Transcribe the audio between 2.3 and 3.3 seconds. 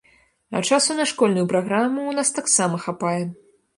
таксама хапае.